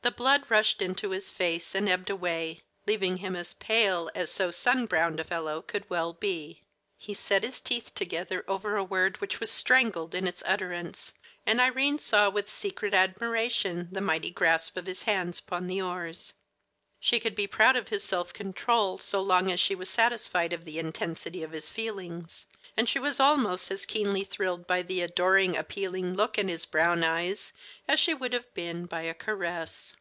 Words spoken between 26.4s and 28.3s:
his brown eyes as she